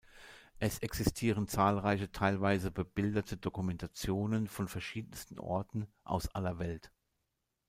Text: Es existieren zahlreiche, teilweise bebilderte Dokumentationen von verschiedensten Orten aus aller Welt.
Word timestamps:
Es 0.57 0.79
existieren 0.79 1.47
zahlreiche, 1.47 2.11
teilweise 2.11 2.71
bebilderte 2.71 3.37
Dokumentationen 3.37 4.47
von 4.47 4.67
verschiedensten 4.67 5.37
Orten 5.37 5.85
aus 6.05 6.27
aller 6.33 6.57
Welt. 6.57 6.91